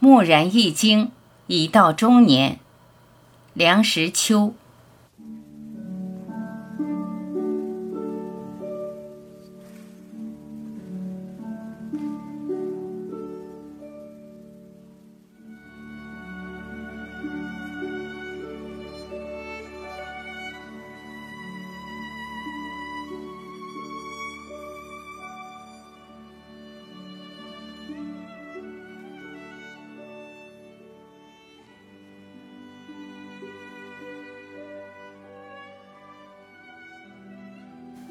[0.00, 1.12] 蓦然一惊，
[1.46, 2.58] 已到中年。
[3.52, 4.54] 梁实秋。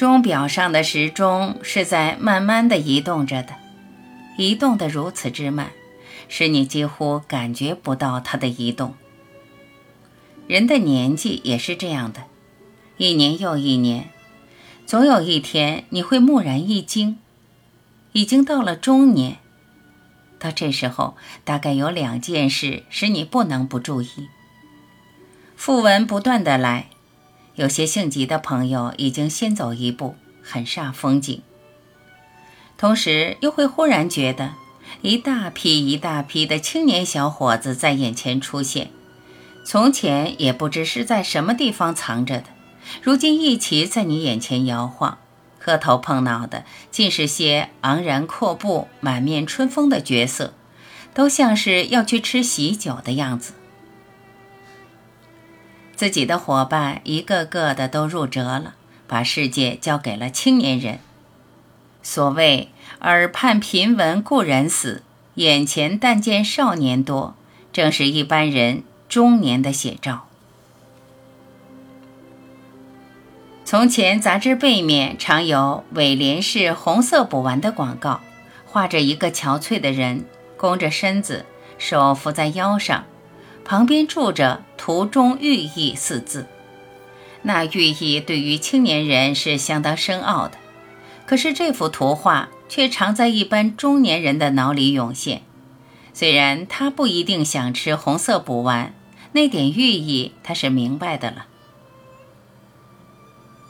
[0.00, 3.56] 钟表上的时钟是在慢慢的移动着的，
[4.38, 5.72] 移动的如此之慢，
[6.26, 8.94] 使你几乎感觉不到它的移动。
[10.46, 12.22] 人的年纪也是这样的，
[12.96, 14.08] 一年又一年，
[14.86, 17.18] 总有一天你会蓦然一惊，
[18.12, 19.36] 已经到了中年。
[20.38, 24.08] 到这时候，大概有两件事使你不能不注意。
[25.58, 26.86] 讣文不断的来。
[27.56, 31.42] 有些性急的朋友已经先走一步，很煞风景。
[32.78, 34.54] 同时又会忽然觉得，
[35.02, 38.90] 一大批一大批的青年小伙子在眼前出现，
[39.64, 42.46] 从前也不知是在什么地方藏着的，
[43.02, 45.18] 如今一齐在你眼前摇晃，
[45.58, 50.54] 磕头碰脑的，尽是些昂然阔步、满面春风的角色，
[51.12, 53.52] 都像是要去吃喜酒的样子。
[56.00, 58.72] 自己的伙伴一个个的都入辙了，
[59.06, 60.98] 把世界交给了青年人。
[62.02, 62.70] 所谓
[63.00, 65.02] 耳畔频闻故人死，
[65.34, 67.34] 眼前但见少年多，
[67.70, 70.26] 正是一般人中年的写照。
[73.66, 78.22] 从前杂志背面常有尾联式红色补丸的广告，
[78.64, 80.24] 画着一个憔悴的人，
[80.56, 81.44] 弓着身子，
[81.76, 83.04] 手扶在腰上。
[83.64, 86.46] 旁边住着“图中寓意”四字，
[87.42, 90.58] 那寓意对于青年人是相当深奥的。
[91.26, 95.42] 可是这幅图画却常在一般中年人的脑里涌现。
[96.12, 98.92] 虽然他不一定想吃红色补丸，
[99.32, 101.46] 那点寓意他是明白的了。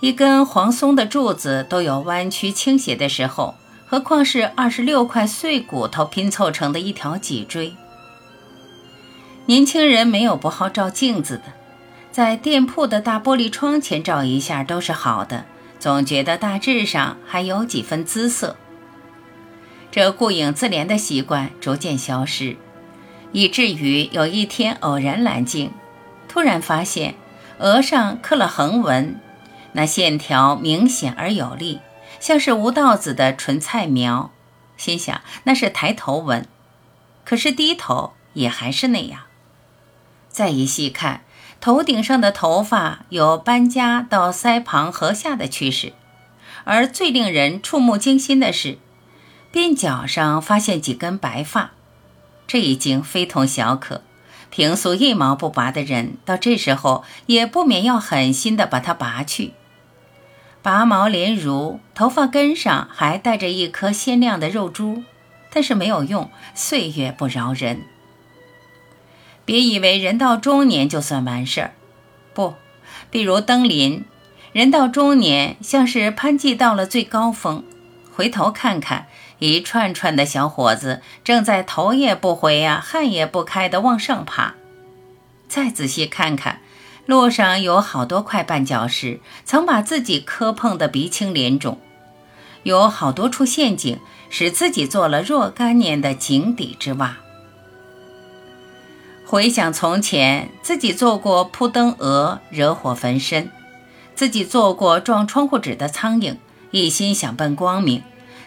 [0.00, 3.56] 一根黄松的柱子都有弯曲倾斜的时候，
[3.88, 7.74] 何况是二十六块碎骨头拼凑成的一条脊椎？
[9.48, 11.44] 年轻人没有不好照镜子的，
[12.12, 15.46] 在店铺的大玻璃窗前照一下都是好的，
[15.80, 18.58] 总觉得大致上还有几分姿色。
[19.90, 22.58] 这顾影自怜的习惯逐渐消失，
[23.32, 25.70] 以至于有一天偶然揽镜，
[26.28, 27.14] 突然发现
[27.56, 29.18] 额上刻了横纹，
[29.72, 31.80] 那线条明显而有力，
[32.20, 34.30] 像是吴道子的纯菜描。
[34.76, 36.46] 心想那是抬头纹，
[37.24, 39.22] 可是低头也还是那样。
[40.38, 41.22] 再一细看，
[41.60, 45.94] 头顶上的头发有搬家到腮旁颌下的趋势，
[46.62, 48.78] 而最令人触目惊心的是，
[49.52, 51.72] 鬓角上发现几根白发，
[52.46, 54.02] 这已经非同小可。
[54.48, 59.54] 平素一毛不拔的人，到这时候也不免要狠心的把它拔去。
[60.62, 65.02] 拔毛连如，头发根上还带着一颗鲜亮的肉珠，
[65.52, 67.82] 但是没有用，岁月不饶人。
[69.48, 71.72] 别以为人到中年就算完事儿，
[72.34, 72.56] 不，
[73.10, 74.04] 比如登临，
[74.52, 77.64] 人到中年像是攀寄到了最高峰，
[78.14, 79.06] 回头看看，
[79.38, 84.54] 一串串的小伙子正在头也不回呀，汗也不开的往上爬。
[85.48, 86.60] 再仔细看看，
[87.06, 91.78] 路上有好多块绊脚石，曾把自己磕碰得鼻青脸肿；
[92.64, 93.98] 有好多处陷阱，
[94.28, 97.16] 使自己做了若干年的井底之蛙。
[99.30, 103.48] 回想从前，自己做过扑灯蛾，惹火焚身；
[104.14, 106.36] 自己做过撞窗户纸的苍蝇，
[106.70, 108.02] 一心想奔光明，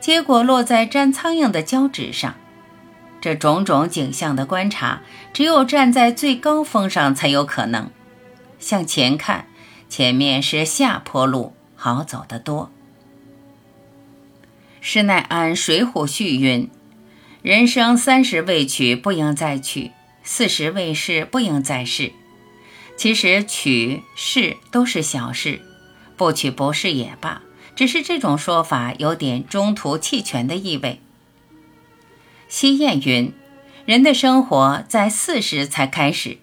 [0.00, 2.34] 结果落在粘苍蝇的胶纸上。
[3.22, 5.00] 这种种景象的观察，
[5.32, 7.88] 只有站在最高峰上才有可能。
[8.58, 9.46] 向前看，
[9.88, 12.70] 前面是下坡路，好走得多。
[14.82, 16.68] 施耐庵《水浒序》云
[17.40, 19.92] ：“人生三十未娶，不应再娶。”
[20.26, 22.12] 四十未逝，不应再试。
[22.96, 25.60] 其实娶是都是小事，
[26.16, 27.42] 不娶不是也罢。
[27.76, 31.00] 只是这种说法有点中途弃权的意味。
[32.48, 33.32] 西谚云
[33.86, 36.38] ：“人的生活在四十才开始，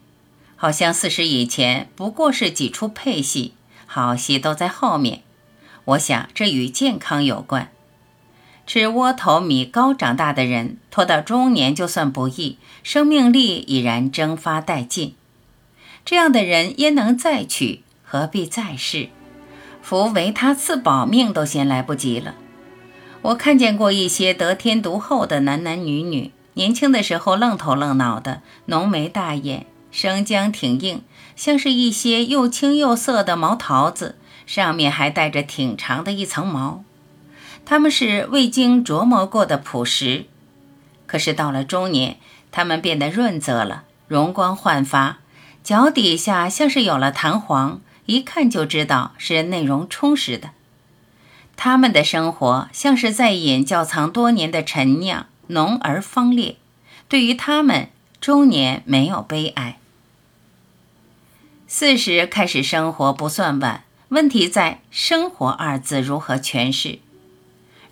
[0.56, 3.54] 好像四十以前不过是几出配戏，
[3.86, 5.24] 好戏都在后面。”
[5.86, 7.73] 我想这与健康有关。
[8.66, 15.16] 吃窝头米糕长大的人，拖到中年就算不易，生命力已然蒸发殆尽。
[16.06, 17.82] 这样的人焉能再娶？
[18.04, 19.10] 何必再世？
[19.82, 22.36] 夫为他赐保命都嫌来不及了。
[23.22, 31.02] 我看见过一些得天独厚的男男女女，年轻的时候愣头愣脑的，浓眉大眼，生姜挺硬，
[31.36, 36.84] 像是一些又青又涩的毛桃子，上面还带着挺长的一层毛。
[37.66, 40.26] 他们是未经琢磨过的朴实，
[41.08, 42.18] 可是到了中年，
[42.52, 45.20] 他们变得润泽了，容光焕发，
[45.64, 50.50] 脚底下像是有了弹簧，一看就知道是内容充实的。
[51.56, 56.58] 他们的生活像是在饮窖藏多年的陈酿，浓而芳烈。
[57.08, 57.90] 对于他们，
[58.20, 59.78] 中年没有悲哀。
[61.68, 67.00] 四十开始生活不算晚，问题在“生活”二字如何诠释。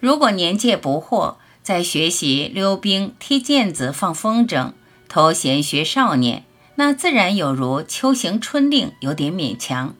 [0.02, 4.72] 如果年届不惑，在学习溜冰、踢毽子、放风筝、
[5.08, 6.44] 偷闲学少年，
[6.74, 9.94] 那自然有如秋行春令，有点勉强。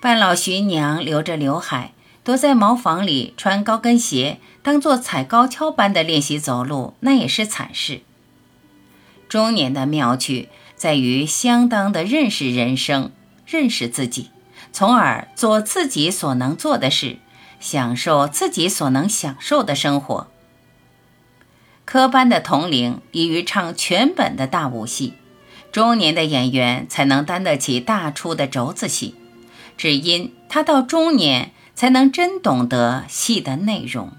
[0.00, 1.92] 半老徐娘留着刘海，
[2.24, 8.00] 躲在茅房里穿高跟鞋，当做踩高跷般的练习走路，那也是惨事。
[9.28, 13.10] 中年的妙趣在于相当的认识人生，
[13.46, 14.30] 认识自己，
[14.72, 17.18] 从而做自己所能做的事。
[17.60, 20.28] 享受自己所能享受的生活。
[21.84, 25.14] 科班的同龄已于唱全本的大武戏，
[25.70, 29.14] 中年的演员才能担得起大出的轴子戏，
[29.76, 34.12] 只因他到中年才能真懂得戏的内容。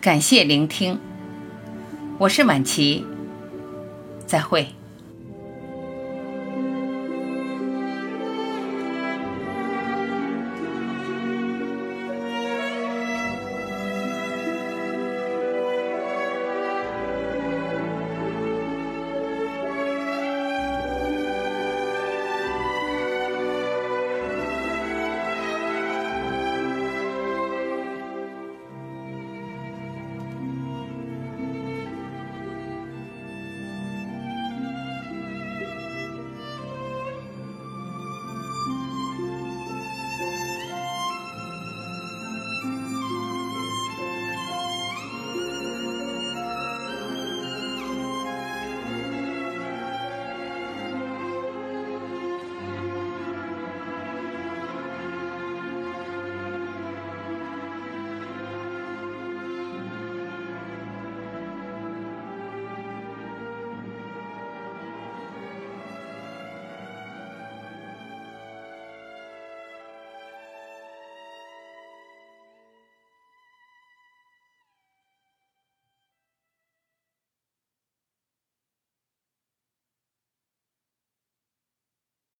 [0.00, 1.00] 感谢聆听，
[2.18, 3.04] 我是晚琪，
[4.24, 4.75] 再会。